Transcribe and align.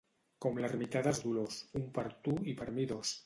Com 0.45 0.55
l'ermità 0.63 1.03
dels 1.07 1.19
Dolors, 1.27 1.59
un 1.81 1.85
per 1.99 2.07
tu 2.29 2.35
i 2.53 2.59
per 2.63 2.71
mi 2.79 2.89
dos. 2.95 3.15